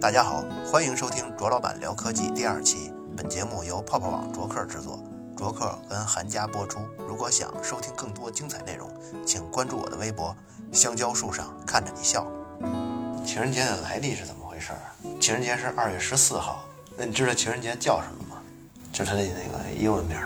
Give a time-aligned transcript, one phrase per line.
[0.00, 2.92] 大家好，欢迎收听卓老板聊科技第二期。
[3.16, 5.02] 本节目由泡泡网卓克制作，
[5.36, 6.78] 卓克跟韩家播出。
[7.08, 8.88] 如果想收听更多精彩内容，
[9.26, 10.34] 请关注我的微博
[10.70, 12.24] “香蕉树上看着你笑”。
[13.26, 14.70] 情人节的来历是怎么回事？
[15.20, 16.64] 情人节是二月十四号。
[16.96, 18.40] 那你知道情人节叫什么吗？
[18.92, 20.16] 就是它的那个英文名。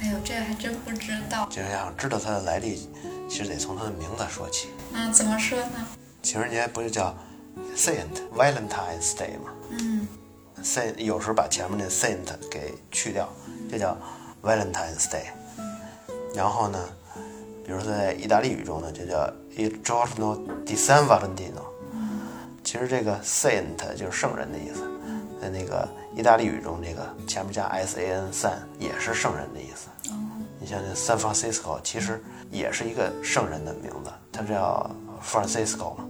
[0.00, 1.46] 哎呦，这个还真不知道。
[1.48, 2.90] 就想知道它的来历，
[3.28, 4.70] 其实得从它的名字说起。
[4.92, 5.86] 嗯，怎么说呢？
[6.22, 7.16] 情人节不是叫
[7.76, 9.52] Saint Valentine's Day 嘛？
[9.70, 10.06] 嗯
[10.62, 13.28] ，Saint 有时候把前面的 Saint 给去掉，
[13.70, 13.96] 就叫
[14.42, 15.26] Valentine's Day。
[16.34, 16.78] 然后呢，
[17.64, 21.64] 比如说在意大利语中呢，就叫 Il giorno di San Valentino。
[22.62, 24.82] 其实这个 Saint 就是圣人的意思，
[25.40, 29.88] 在那个意大利语中，这个前面加 S A N San 也是圣人的意思。
[30.60, 34.88] 你像这 San Francisco，其实也是一个圣人的名字，它叫
[35.24, 36.04] Francisco 嘛，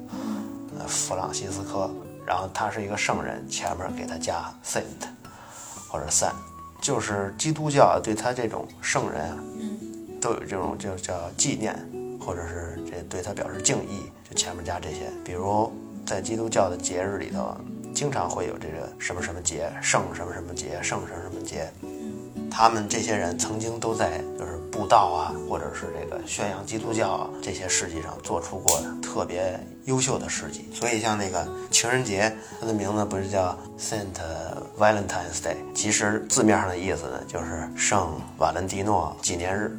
[0.80, 1.90] 呃，弗朗西斯科。
[2.26, 4.82] 然后他是一个圣人，前面给他加 Saint
[5.88, 6.32] 或者 San，
[6.80, 9.38] 就是基督教对他这种圣人啊，
[10.20, 11.74] 都有这种就叫纪念，
[12.20, 15.10] 或者是这对他表示敬意，就前面加这些。
[15.24, 15.72] 比如
[16.06, 17.56] 在基督教的节日里头，
[17.92, 21.68] 经常会有这个什么什么节，圣什么什么节，圣什么什么节。
[22.48, 30.68] 他们这些人曾经都在就是布道啊，或者是这个宣扬基督教啊这些事迹上做出过特别优秀的事迹。
[30.72, 34.06] 所以像那个情人节，它的名字不是叫 Saint
[34.78, 39.76] Valentine's Day，其实字面上的意思呢就是圣瓦伦蒂诺纪念日。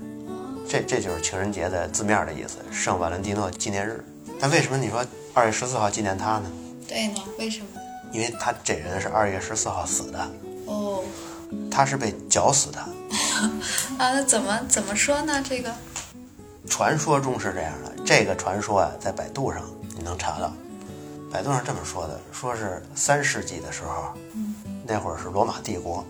[0.67, 4.03] 这这就是情人节的字面的意思，圣瓦伦蒂诺纪念日。
[4.39, 6.51] 那为什么你说二月十四号纪念他呢？
[6.87, 7.65] 对呢，为什么？
[8.13, 10.31] 因为他这人是二月十四号死的，
[10.65, 11.03] 哦，
[11.69, 12.79] 他是被绞死的。
[13.97, 15.41] 啊，那怎么怎么说呢？
[15.41, 15.73] 这个
[16.69, 19.61] 传说中是这样的，这个传说啊，在百度上
[19.95, 20.51] 你能查到。
[21.31, 24.13] 百度上这么说的，说是三世纪的时候，
[24.85, 26.05] 那会儿是罗马帝国，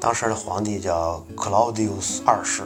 [0.00, 2.64] 当时的皇帝叫 Claudius 二世，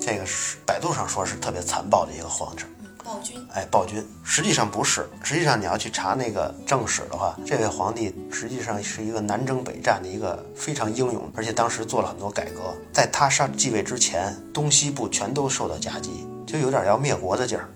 [0.00, 2.64] 这个是百度上说是特别残暴的一个皇帝。
[3.04, 5.06] 暴君，哎，暴君，实际上不是。
[5.22, 12.74] 实际上你要去查那个正史的话，这位皇帝实际上是一个南征北战的一个非常英勇，而且当时做了很多改革。
[12.94, 17.68] 在他上继位之前，东西部全都受到夹击，就有点要灭国的劲儿。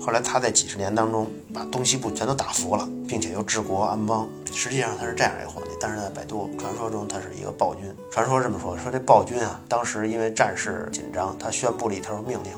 [0.00, 4.28] 后来他在几十年当中把东西部全都打服了，并且又治国安邦。
[4.52, 7.84] 实际上他是这样一个皇帝，但是在百度传说中他是一个暴君。
[8.12, 12.52] 传说这么说，说这暴君啊，当时因为战事紧张，他宣布了一条命令。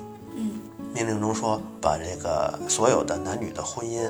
[0.94, 4.08] 嗯命令中说，把这个所有的男女的婚姻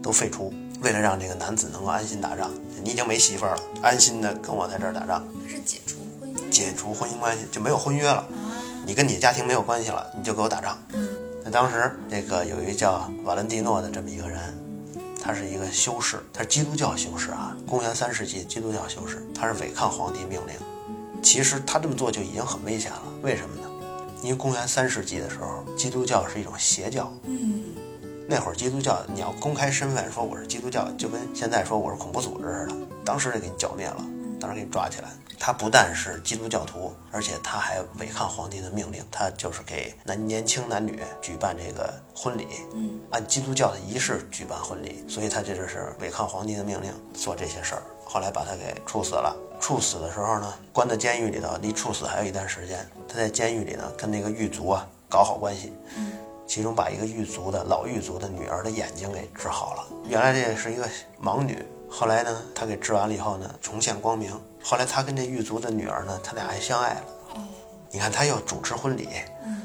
[0.00, 2.50] 都废除，为了让这个男子能够安心打仗。
[2.82, 8.24] 你已经没媳妇儿了，安心的跟我在这儿打仗，他是解除婚姻解除婚姻关系就没有婚约了，
[8.86, 10.78] 你跟你家庭没有关系了，你就给我打仗。
[10.92, 11.08] 嗯
[11.44, 14.40] 那当时这个有一个叫瓦伦蒂诺的这么一个人，
[15.22, 20.54] 他是一个修士，他是基督教修士啊，公元三世纪基督教修士，他是违抗皇帝命令。
[21.22, 23.68] 其实他这么做就已经很危险了，为什么呢？
[24.24, 27.12] 因为公元三世纪的时候，基督教是一种邪教。
[27.24, 27.62] 嗯
[28.26, 32.74] 那会儿基督教，你要公开身份说我是基督教，就跟现在说我是恐怖组织似的，
[33.04, 34.02] 当时就给你剿灭了，
[34.40, 35.10] 当时给你抓起来。
[35.38, 47.82] 他不但是基督教徒，而且他还违抗皇帝的命令，他就是给男年轻男女举办这个婚礼，嗯按基督教的仪式举办婚礼，所以他这就是违抗皇帝的命令做这些事儿。
[48.04, 49.34] 后来把他给处死了。
[49.60, 52.86] 处死的时候呢，关在监狱里头，离处死还有一段时间。
[53.08, 55.72] 他在监狱里呢，跟那个狱卒啊搞好关系，
[56.46, 59.86] 其中把一个狱卒的老狱卒的女儿的眼睛给治好了。
[60.06, 60.86] 原来这是一个
[61.22, 64.38] 盲女，后来呢，他给治完了以后呢，重现光明。
[64.62, 67.04] 后来他跟这狱卒的女儿呢，他俩还相爱了。
[67.90, 69.08] 你看，他又主持婚礼，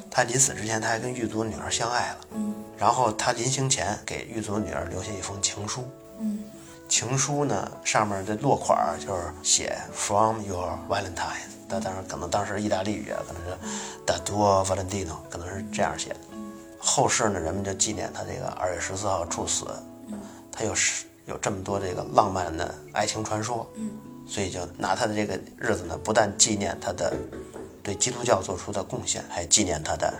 [0.10, 2.18] 他临死之前他还跟狱卒的女儿相爱了。
[2.36, 5.84] 嗯然后他临行前给狱卒的女儿留下一封情书，
[6.20, 6.46] 嗯
[6.90, 13.56] 情书呢上面的落款儿就是写 From your Valentine，但当然可能当时意大利语啊，可能是
[14.06, 16.16] Da tuo Valentino，可能是这样写的。
[16.80, 19.66] 后世呢，人们就纪念他这个二月十四号处死，
[20.52, 23.70] 他有是有这么多这个浪漫的爱情传说，
[24.28, 27.14] 所以就拿他的这个日子呢，不但纪念他的
[27.84, 30.12] 对基督教做出的贡献，还纪念他的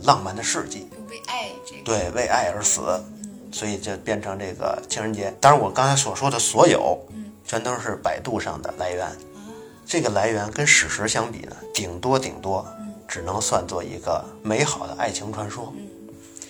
[0.00, 0.88] 浪漫的事迹。
[1.10, 2.80] 为爱这个对，为爱而死，
[3.54, 5.32] 所以就变成这个情人节。
[5.40, 6.98] 当然，我刚才所说的所有，
[7.46, 9.06] 全都是百度上的来源。
[9.86, 12.66] 这个来源跟史实相比呢，顶多顶多
[13.06, 15.72] 只能算作一个美好的爱情传说。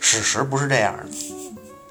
[0.00, 1.04] 史实不是这样的。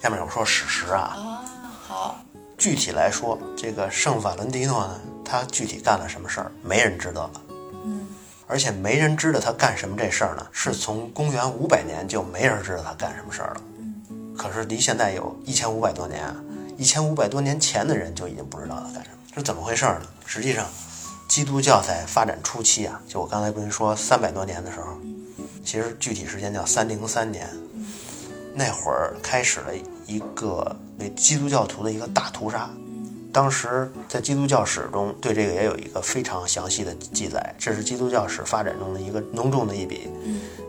[0.02, 1.46] 下面我说史实啊，啊
[1.88, 2.20] 好
[2.58, 7.42] 具体来说，这个圣法伦蒂诺呢，他具体干了什么事儿，没人知道了。
[7.86, 8.08] 嗯
[8.48, 13.62] 而且没人知道他干什么这事儿呢，是从公元五百年就没人知道他干什么事儿了。
[14.44, 16.22] 可是离现在有一千五百多年，
[16.78, 20.02] 一千五百多年前的人就已经不知道他干什么，是怎么回事呢？
[20.26, 20.68] 实际上，
[21.30, 24.98] 基督教在发展初期啊，就我刚才跟您说三百多年的时候，
[25.64, 27.48] 其实具体时间叫三零三年，
[28.54, 29.72] 那会儿开始了
[30.06, 32.70] 一个对基督教徒的一个大屠杀。
[33.32, 40.10] 当时在基督教史中对这个也有一个非常详细的记载，这是基督教史发展中的一个浓重的一笔，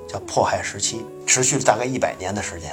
[0.09, 2.71] 叫迫害时期，持续了大概一百年的时间。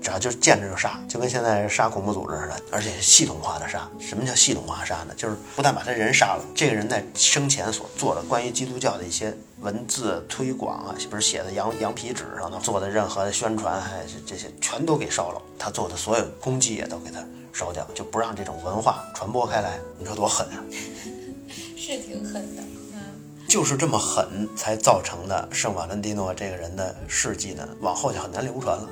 [0.00, 3.88] 只要就是见着就杀，就跟现在杀恐怖组织似的，而且系统化的杀。
[3.98, 5.14] 什么叫系统化杀呢？
[5.16, 15.42] 就是不但把他人杀了，这个人在生前所做的关于基督教的一些文字推广啊，不是写在羊羊皮纸上的，做的任何的宣传，还是这些全都给烧了。
[15.58, 17.22] 他做的所有功绩也都给他
[17.52, 19.78] 烧掉，就不让这种文化传播开来。
[19.98, 20.64] 你说多狠啊！
[21.76, 22.62] 是挺狠的，
[22.94, 23.00] 嗯，
[23.48, 28.88] 就是这么狠，才造成的圣瓦伦蒂诺这个人的事迹呢，往后就很难流传了。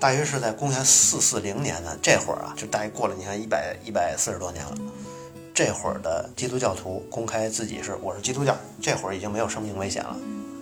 [0.00, 4.74] 大约是在公元四四零年呢，这会儿啊，就大约过了，你看一百一百四十多年了。
[5.52, 10.16] 这会儿的基督教徒公开自己是我是基督教，这会儿已经没有生命危险了。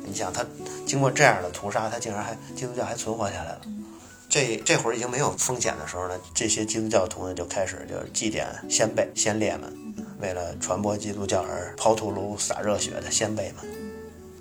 [0.06, 0.42] 你想他
[0.86, 3.60] 经过这样的屠杀，他竟然还基督教还存活下来了。
[4.30, 9.70] 这这会儿已经没有风险的时候呢，这些基督教徒呢就开始就是祭奠先辈先烈们，
[10.18, 13.70] 为了传播基督教而抛头颅洒热血的先辈们，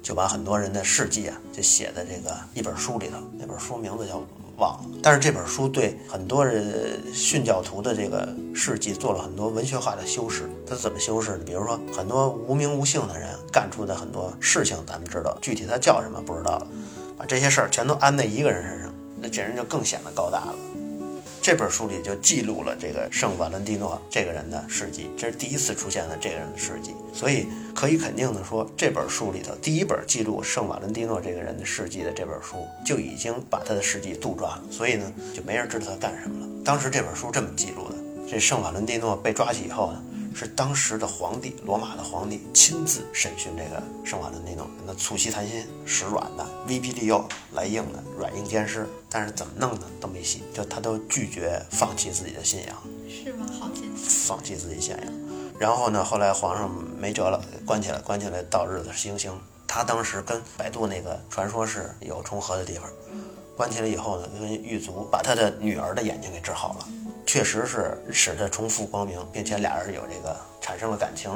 [0.01, 3.17] 就把很多人的事迹啊就写在这个一本书里头。
[3.37, 4.25] 那本书名字叫。
[4.57, 10.49] 忘了，但是这本书对很多人殉教徒的这个事迹做了很多文学化的修饰。
[10.65, 11.43] 他怎么修饰呢？
[11.45, 16.67] 比如说，很多无名无姓的人干出的很多事情，咱们知道，具体他叫什么不知道了。
[17.17, 20.55] 把这些事儿全都安在一个人身上，那这人就更显得高大了。
[21.45, 27.45] 这本书里就记录了这个圣瓦伦蒂诺这个人的事迹，这是第一次出现的这个人的事迹，所以
[27.75, 36.51] 可以肯定的说，这本书里头第一本记录圣瓦伦蒂诺这个人的事迹的这本书就已经把他的事迹杜撰了，所以呢，就没人知道他干什么了。
[36.65, 37.95] 当时这本书这么记录的，
[38.27, 40.01] 这圣瓦伦蒂诺被抓起以后呢。
[40.35, 48.85] 是当时的皇帝，罗马的皇帝亲自审讯这个圣瓦伦蒂诺，那促膝谈心，使软的，威逼利诱来硬的，软硬兼施。
[49.09, 49.87] 但是怎么弄呢？
[50.01, 52.75] 都没戏，就他都拒绝放弃自己的信仰，
[53.09, 53.45] 是吗？
[53.57, 55.05] 好坚强，放弃自己信仰。
[55.57, 59.31] 然后呢，后来皇上没辙了，关起来，关起来，到日子行刑。
[59.65, 62.89] 他当时跟百度那个传说是有重合的地方。
[63.55, 66.87] 关起来以后呢，跟狱卒把他的女儿的眼睛给治好了。
[67.25, 71.31] 确实是使他重复光明，并且俩人有这个产生了感情，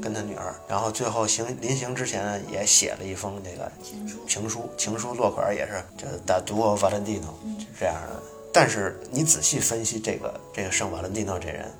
[0.00, 0.54] 跟他女儿。
[0.68, 4.18] 然后最后行临行之前，也写了一封这个情书。
[4.26, 7.34] 情书情书落款也是这大都瓦伦蒂诺
[7.78, 8.22] 这样的。
[8.52, 11.70] 但是你仔细分析这个这个圣瓦伦蒂诺这人，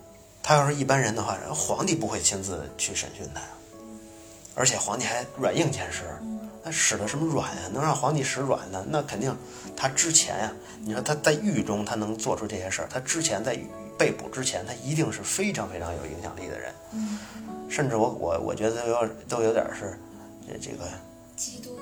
[0.42, 3.40] 他要是一般人的话，皇帝不会亲自去审讯他，
[4.54, 6.02] 而且皇帝还软硬兼施。
[6.64, 7.62] 他使的什么软呀？
[7.72, 8.84] 能让皇帝使软呢？
[8.88, 9.36] 那肯定，
[9.76, 10.52] 他之前呀，
[10.84, 13.58] 你说他在狱中他能做出这些事儿，他之前在
[13.98, 16.72] 被捕之前，他一定是非常非常有影响力的人。
[16.92, 17.18] 嗯，
[17.68, 19.98] 甚至我我我觉得有都有点是
[20.46, 20.84] 这这个
[21.36, 21.78] 基督，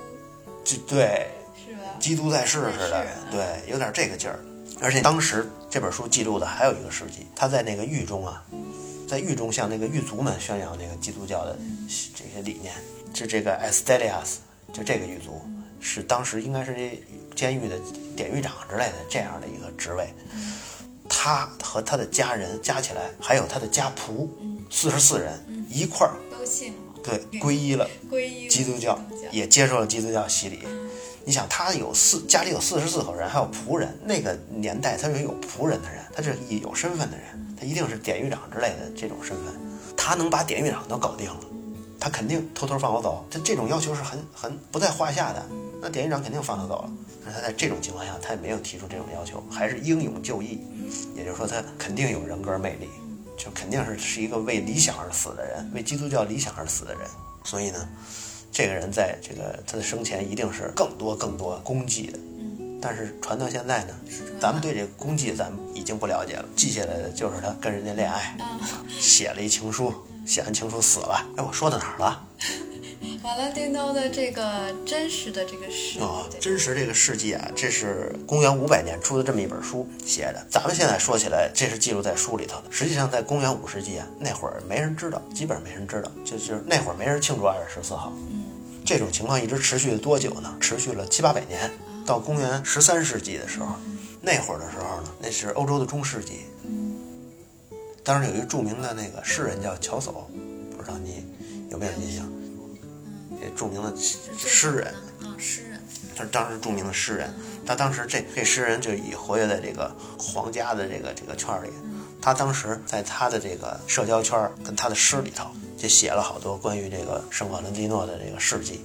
[0.64, 1.80] 就对，是吧？
[1.98, 4.38] 基督在世似的，对，有点这个劲儿。
[4.80, 8.42] 而且当时这本书记录的还有一个事迹，他在那个狱中啊，
[9.06, 11.54] 在狱中向那个狱卒们宣扬那个基督教的
[12.14, 12.74] 这些理念，
[13.12, 14.36] 是这个 Estelias。
[14.72, 15.40] 就这个狱卒
[15.80, 17.02] 是当时应该是这
[17.34, 17.78] 监狱的
[18.16, 20.12] 典狱长之类的这样的一个职位，
[21.08, 24.28] 他和他的家人加起来还有他的家仆，
[24.70, 25.32] 四十四人
[25.70, 28.98] 一块儿都信了，对，皈依了皈依基督教，
[29.30, 30.60] 也接受了基督教洗礼。
[31.24, 39.54] 你想，他有四家里有四十四口人，还有仆人，那个年代他是有仆人的人，他是有身份的人，他一定是典狱长之类的这种身份，
[39.96, 41.40] 他能把典狱长都搞定了。
[42.00, 45.46] 他肯定偷偷放我走，他这种要求是很很不在话下的。
[45.82, 46.90] 那典狱长肯定放他走了。
[47.24, 50.58] 那他在这种情况下，他也没有提出这种要求，还是英勇就义。
[51.14, 52.88] 也就是说，他肯定有人格魅力，
[53.36, 57.02] 就肯定是是一个为理想而死的人，为基督教理想而死的人。
[57.44, 57.88] 所以呢，
[58.50, 62.18] 这个人在这个他的生前一定是更多更多功绩的。
[62.82, 63.94] 但是传到现在呢，
[64.40, 68.34] 咱们对这个功绩咱们已经不了解了，记下来的就是他跟人家恋爱，
[68.88, 69.92] 写了一情书。
[70.26, 72.26] 写完情书死了，哎，我说到哪儿了？
[73.22, 80.46] 瓦拉丁诺的这个真实的这个事啊，真实这个事迹啊，这是公元五百年出的这么一本书写的。
[80.50, 82.64] 咱们现在说起来，这是记录在书里头的。
[82.70, 88.10] 实际上，在公元五世纪啊，那会儿没人知道，基本上没人知道，就就是那会儿没人庆祝二月十四号。
[88.30, 88.44] 嗯，
[88.86, 90.56] 这种情况一直持续了多久呢？
[90.58, 91.70] 持续了七八百年，
[92.06, 93.74] 到公元十三世纪的时候，
[94.22, 96.46] 那会儿的时候呢，那是欧洲的中世纪。
[98.10, 100.24] 当时有一个著名的那个诗人叫乔叟，
[100.76, 101.24] 不知道你
[101.70, 102.28] 有没有印象？
[103.40, 105.80] 这著名的诗人，啊，诗人，
[106.16, 107.32] 他是当时著名的诗人。
[107.64, 111.70] 他当时这这诗人就已活跃在这个皇家的这个这个圈儿里，
[112.20, 115.48] 他当时在他的这个社交圈儿跟他的诗里头
[115.78, 118.84] 就写了好多关于这个圣瓦伦蒂诺的这个事迹。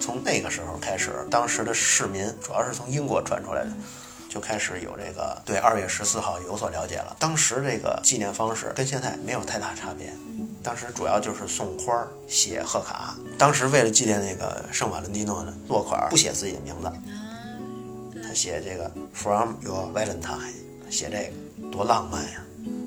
[0.00, 3.70] 从那个时候开始，当时的市民主要是从英国传出来的，
[4.34, 7.14] 就开始有这个对二月十四号有所了解了。
[7.20, 10.12] 当时这个纪念方式跟现在没有太大差别，
[10.60, 13.16] 当时主要就是送花儿、写贺卡。
[13.38, 16.90] 当时为了纪念那个圣瓦伦蒂诺呢，落款不写自己的名字，
[18.20, 20.50] 他写这个 From Your Valentine，
[20.90, 22.40] 写这个多浪漫呀！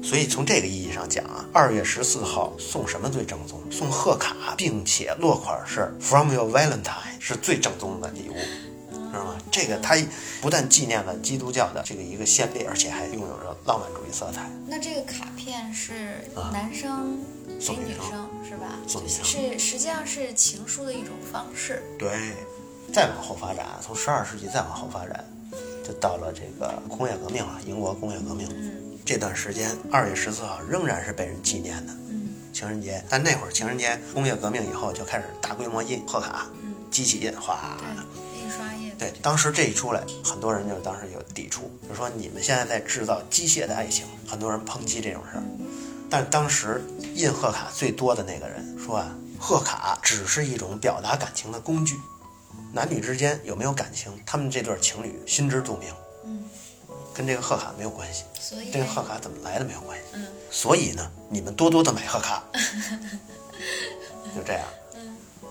[0.04, 3.62] 所以从这个意义上讲啊，二月十四号送什么最正宗？
[3.72, 8.36] 送贺卡，并且落款是 From Your Valentine，是最正宗的礼物？
[9.52, 9.96] 这个它
[10.42, 14.50] 不但纪念了基督教的这个一个先烈，而且还拥有着浪漫主义色彩。
[14.68, 18.80] 那这个卡片是男生给女送女生生是吧？
[18.88, 21.82] 送女生是实际上是情书的一种方式。
[21.98, 22.10] 对，
[22.94, 25.26] 再往后发展，从十二世纪再往后发展，
[25.86, 28.48] 就到了这个工业革命了，英国工业革命。
[29.06, 31.94] 这段时间，二月十四号仍然是被人纪念的
[32.52, 33.02] 情人节。
[33.08, 36.46] 但那会儿情人节，工业革命以后就开始大规模印贺卡，
[36.92, 37.78] 机器印，哗。
[38.98, 45.44] 对，当时这一出来，很多人就当时有抵触，就说你们现在在制造机械的爱情，很多人抨击这种事儿。
[46.10, 46.84] 但当时
[47.16, 51.96] 印贺卡最多的那个人说啊，贺卡只是一种表达感情的工具，
[52.74, 55.94] 男女之间有没有感情，他们这对情侣心知肚明，
[56.26, 56.44] 嗯，
[57.14, 60.06] 跟这个贺卡没有关系，所以这个贺卡怎么来的没有关系。
[60.16, 62.42] 嗯所以呢，你们多多的买贺卡，
[64.34, 64.64] 就这样。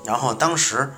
[0.06, 0.90] 然后当时，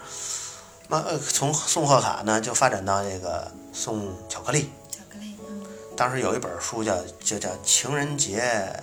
[0.88, 4.70] 那呃从送贺卡呢，就发展到这个送巧克力。
[4.90, 5.62] 巧克力，嗯
[5.94, 8.42] 当时有一本书叫就叫《情人节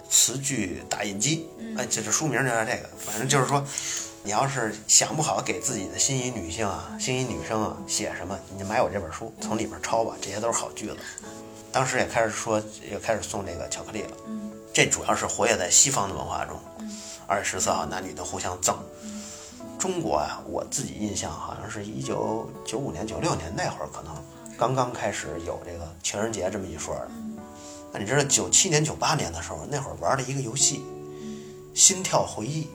[0.09, 2.89] 词句打印机》，哎，这这书名就叫这个。
[2.97, 3.65] 反正就是说，
[4.23, 10.97] 你要是想不好给自己的心仪女性啊、心仪女生啊写什么，你就买我这本书，从里边抄吧，这些都是好句子。
[11.71, 14.11] 当时也开始说，也开始送这个巧克力了。
[14.27, 16.59] 嗯这主要是活跃在西方的文化中。
[17.27, 18.77] 二月十四号，男女都互相赠。
[19.77, 24.15] 中国啊，我自己印象好像是一九九五年、九六年那会儿，可能
[24.57, 27.11] 刚刚开始有这个情人节这么一说的。
[27.93, 30.83] 那你知道九七年、九八年的时候，那会儿玩了一个游戏
[31.79, 32.67] 《心跳回忆》，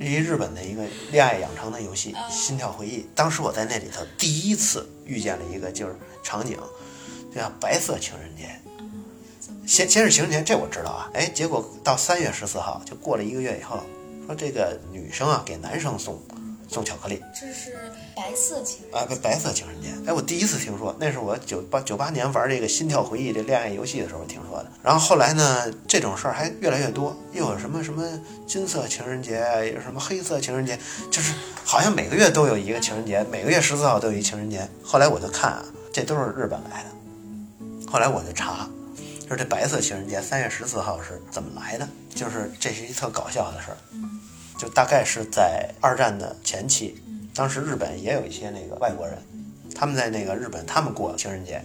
[0.00, 2.98] 一日本的一个恋爱养成的游戏《心跳回忆》。
[3.14, 6.58] 当时我在那里头第一次遇见了一个就是场景，
[7.32, 8.48] 就叫白色情人节。
[9.66, 11.10] 先先是情人节，这我知道啊。
[11.14, 13.80] 哎，结果到三月十四号，就过了一个月以后，
[14.28, 16.22] 说这个女生啊给男生送
[16.68, 17.74] 送巧克力这是
[18.14, 19.88] 白色情人啊，不白色情人节。
[20.06, 24.70] 哎，我第一次听说，那是我九八九八年玩这个《心跳回忆》这恋爱游戏的时候听说的。
[24.82, 28.06] 然后后来呢，这种事儿还越来越多，又有什么什么
[28.46, 29.40] 金色情人节，
[29.74, 30.78] 有什么黑色情人节，
[31.10, 31.32] 就是
[31.64, 34.68] 好像每个月都有一个情人节，每个月十四号都有一情人节。
[34.82, 37.90] 后来我就看啊，这都是日本来的。
[37.90, 38.68] 后来我就查，
[39.28, 41.86] 就是这白色情人节三月十四号是怎么来的？
[42.14, 43.76] 就是这是一特搞笑的事儿，
[44.58, 46.98] 就大概是在二战的前期，
[47.34, 49.18] 当时日本也有一些那个外国人，
[49.74, 51.62] 他们在那个日本他们过情人节，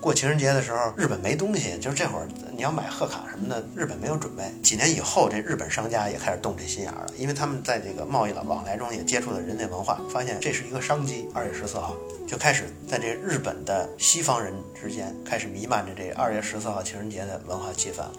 [0.00, 4.44] 过情人节的时候，日本没东西，就是这会儿你要买贺卡什么的，日本没有准备。
[4.62, 11.28] 几年以后，这日本商家也开始动这心眼儿了，因为他们在这个贸易的往来中也接触了人类文化，发现这是一个商机。
[11.34, 18.12] 二月十四号就开始在这日本的西方人之间开始弥漫着这二月十四号情人节的文化气氛了。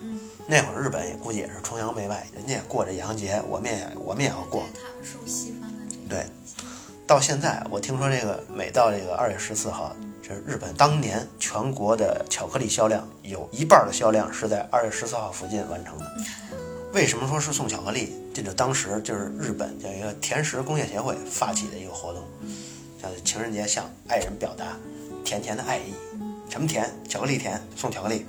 [0.48, 4.64] 那会儿日本也估计也是崇洋媚外，人家也过这洋节，我们也我们也要过。
[4.74, 6.26] 对他们受西方的对
[7.08, 9.96] 到现在，我听说这个每到这个二月十四号，
[10.30, 16.06] 这日本当年全国的巧克力销量有一半的销量是在二月十四号附近完成的。
[16.94, 18.14] 为什么说是送巧克力？
[18.32, 22.24] 这就当时就是日本叫一个甜食工业协会发起的一个活动，
[23.02, 24.78] 叫情人节向爱人表达
[25.26, 25.96] 甜甜的爱意。
[26.48, 26.88] 什么甜？
[27.08, 28.24] 巧克力甜，送巧克力。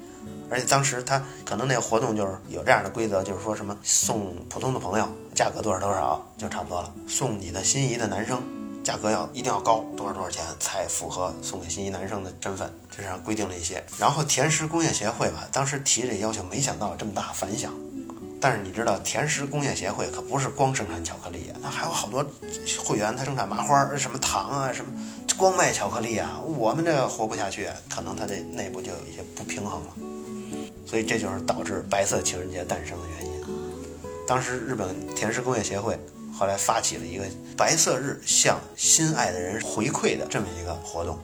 [0.49, 8.43] 而且当时他可能那个活动就是有这样的规则，就是说什么送普通的朋友价格多少多少就差不多了，送你的心仪的男生
[8.91, 13.81] 价格要一定要高多少多少钱才符合送给心仪男生的身份，这上规定了一些。
[13.97, 17.73] 然后甜食工业协会吧，当时提这要求，没想到这么大反响。
[18.41, 22.27] 但是你知道，甜食工业协会可不是光生产巧克力，它还有好多
[22.85, 24.91] 会员，它生产麻花、什么糖啊，什么
[25.37, 29.95] 光卖巧克力啊，我们这活不下去，可能它这内部就有一些不平衡了。
[30.85, 33.41] 所以这就是导致白色情人节诞生的原因。
[34.27, 35.97] 当时日本甜食工业协会
[36.41, 41.19] 后来发起了一个白色日向心爱的人回馈的这么一个活动。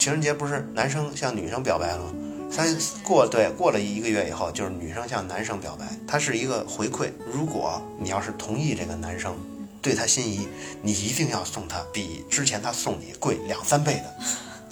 [0.00, 2.10] 情人节不是男生向女生表白了吗？
[2.50, 7.08] 三过对过了一个月以后，就是女生向男生表白，它是一个回馈。
[7.32, 9.32] 如果你要是同意这个男生
[9.80, 10.48] 对他心仪，
[10.82, 14.16] 你一定要送他比之前他送你贵两三倍的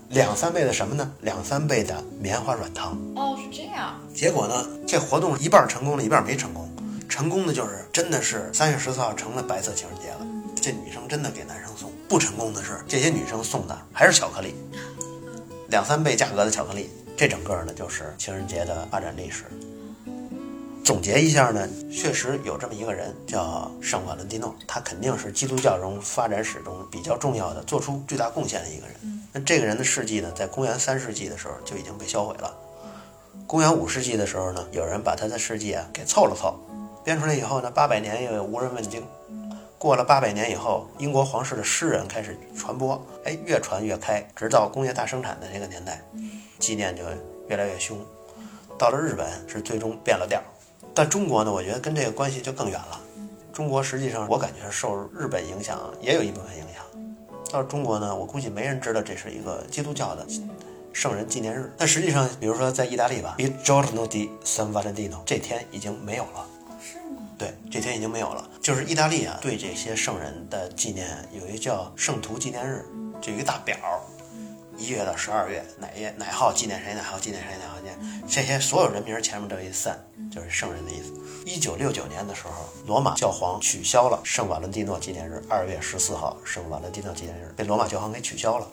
[0.08, 1.12] 两三倍的什么呢？
[1.20, 2.98] 两三倍的棉花软糖。
[3.14, 3.94] 哦，是这样。
[4.12, 6.65] 结果呢，这活动一半成功了，一半没成功。
[7.16, 10.26] 成功的就是真的是三月十四号成了白色情人节了，
[10.60, 11.90] 这女生真的给男生送。
[12.06, 14.54] 不成功的是，这些女生送的还是巧克力，
[15.68, 16.90] 两三倍价格的巧克力。
[17.16, 19.44] 这整个呢就是情人节的发展历史。
[20.84, 29.24] 总结一下呢，确实有这么一个人叫圣瓦伦蒂诺，他肯定是基督教中发展史中比较重要的、做出巨大贡献的一个人。
[29.32, 32.54] 那这个人的事迹呢，在公元三世纪的时候就已经被销毁了。
[33.46, 36.54] 公元五世纪的时候呢，有人把他的事迹啊给凑了凑，
[37.06, 39.00] 编出来以后呢，八百年又无人问津。
[39.78, 46.02] 过了八百年以后，英国皇室的诗人开始传播，哎，越传越开，直到工业大生产的这个年代，
[46.58, 47.04] 纪念就
[47.48, 47.96] 越来越凶。
[48.76, 50.42] 到了日本是最终变了调，
[50.92, 53.00] 但中国呢，我觉得跟这个关系就更远了。
[53.52, 56.82] 中国实际上我感觉受日本影响也有一部分影响。
[57.52, 60.26] 到中国呢，我估计没人知道这是一个基督教的
[60.92, 61.72] 圣人纪念日。
[61.78, 66.44] 但实际上，比如说在意大利吧，Il giorno di San Valentino 这天已经没有了。
[67.38, 68.48] 对，这天已经没有了。
[68.62, 72.84] 就是意大利啊，对这些圣人的纪念有一个叫圣徒纪念日，
[73.20, 73.76] 就一个大表，
[74.78, 79.96] 一月到十二月哪月哪号纪念谁，哪号纪念谁，哪号纪念这些所有人名前面都一 San，
[80.30, 81.12] 就是圣人的意思。
[81.44, 88.66] 一九六九年的时候，罗马教皇取消了圣瓦伦蒂诺纪念日，二月十四号圣瓦伦蒂诺纪念日被罗马教皇给取消了。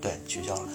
[0.00, 0.68] 对，取消了。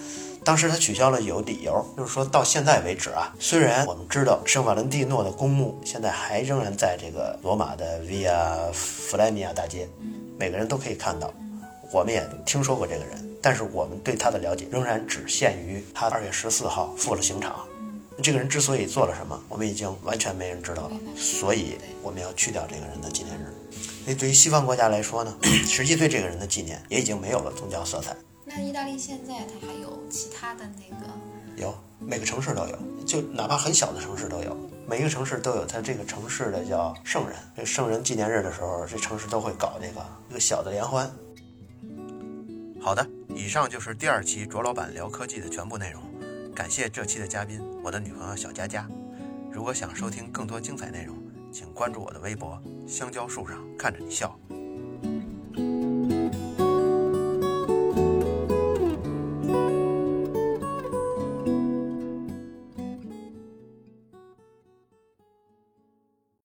[0.46, 9.88] 当时他取消了有理由，就是说到现在为止啊，虽然我们知道圣瓦伦蒂诺的公墓现在还仍然在这个罗马的 Via Flaminia 大街，
[10.38, 11.34] 每个人都可以看到，
[11.90, 17.66] 我们也听说过这个人，但是我们对他的了解仍然只限于他二月十四号赴了刑场。
[18.22, 23.52] 这个人之所以做了什么，我们已经完全没人知道了，所以我们要去掉这个人的纪念日。
[24.06, 25.36] 那对于西方国家来说呢，
[25.66, 28.14] 实际对这个人的纪念也已经没有了宗教色彩。
[28.48, 31.12] 那意大利现在它还有其他的那个？
[31.56, 34.56] 有，每个城市都有，就哪怕很小的城市都有。
[34.88, 37.36] 每一个城市都有它这个城市的叫圣人。
[37.56, 41.10] 这圣人纪念日的时候，这城市都会搞这个一个小的联欢。
[42.80, 46.00] 好的，以上就是第二期卓老板聊科技的全部内容。
[46.54, 48.88] 感谢这期的嘉宾，我的女朋友小佳佳。
[49.50, 51.16] 如果想收听更多精彩内容，
[51.50, 54.38] 请关注我的微博“香蕉树上看着你笑”。